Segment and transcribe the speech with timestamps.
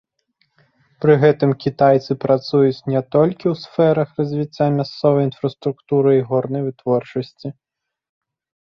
[1.03, 7.47] Пры гэтым кітайцы працуюць не толькі ў сферах развіцця мясцовай інфраструктуры і горнай вытворчасці.